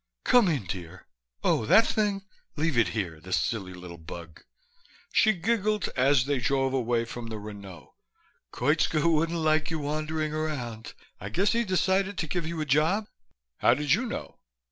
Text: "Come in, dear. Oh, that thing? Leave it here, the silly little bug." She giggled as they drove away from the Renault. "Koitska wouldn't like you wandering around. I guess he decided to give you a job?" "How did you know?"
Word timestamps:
"Come 0.23 0.47
in, 0.47 0.63
dear. 0.65 1.05
Oh, 1.43 1.67
that 1.67 1.85
thing? 1.85 2.23
Leave 2.55 2.75
it 2.75 2.87
here, 2.87 3.19
the 3.21 3.31
silly 3.31 3.71
little 3.75 3.99
bug." 3.99 4.41
She 5.13 5.31
giggled 5.31 5.89
as 5.95 6.25
they 6.25 6.39
drove 6.39 6.73
away 6.73 7.05
from 7.05 7.27
the 7.27 7.37
Renault. 7.37 7.93
"Koitska 8.51 9.07
wouldn't 9.07 9.37
like 9.37 9.69
you 9.69 9.77
wandering 9.77 10.33
around. 10.33 10.95
I 11.19 11.29
guess 11.29 11.51
he 11.51 11.63
decided 11.63 12.17
to 12.17 12.25
give 12.25 12.47
you 12.47 12.59
a 12.61 12.65
job?" 12.65 13.09
"How 13.57 13.75
did 13.75 13.93
you 13.93 14.07
know?" 14.07 14.39